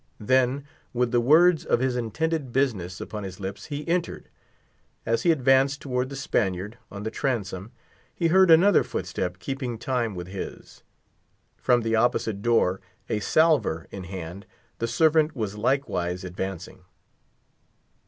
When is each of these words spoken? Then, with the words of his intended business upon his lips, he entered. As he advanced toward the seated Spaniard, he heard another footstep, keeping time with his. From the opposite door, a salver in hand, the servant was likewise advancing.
Then, 0.19 0.65
with 0.93 1.11
the 1.11 1.21
words 1.21 1.63
of 1.63 1.79
his 1.79 1.95
intended 1.95 2.51
business 2.51 2.99
upon 2.99 3.21
his 3.23 3.39
lips, 3.39 3.65
he 3.65 3.87
entered. 3.87 4.29
As 5.05 5.21
he 5.21 5.31
advanced 5.31 5.79
toward 5.79 6.09
the 6.09 6.15
seated 6.15 6.77
Spaniard, 6.79 7.71
he 8.15 8.27
heard 8.29 8.49
another 8.49 8.83
footstep, 8.83 9.37
keeping 9.37 9.77
time 9.77 10.15
with 10.15 10.25
his. 10.25 10.81
From 11.55 11.81
the 11.83 11.95
opposite 11.95 12.41
door, 12.41 12.81
a 13.09 13.19
salver 13.19 13.85
in 13.91 14.05
hand, 14.05 14.47
the 14.79 14.87
servant 14.87 15.35
was 15.35 15.55
likewise 15.55 16.23
advancing. 16.23 16.79